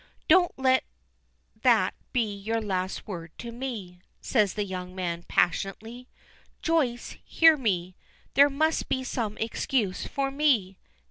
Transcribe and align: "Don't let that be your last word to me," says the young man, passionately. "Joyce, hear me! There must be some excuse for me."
"Don't 0.27 0.57
let 0.57 0.83
that 1.61 1.93
be 2.11 2.33
your 2.35 2.59
last 2.59 3.05
word 3.05 3.29
to 3.37 3.51
me," 3.51 3.99
says 4.19 4.55
the 4.55 4.63
young 4.65 4.95
man, 4.95 5.21
passionately. 5.27 6.07
"Joyce, 6.63 7.17
hear 7.23 7.55
me! 7.55 7.95
There 8.33 8.49
must 8.49 8.89
be 8.89 9.03
some 9.03 9.37
excuse 9.37 10.07
for 10.07 10.31
me." 10.31 10.79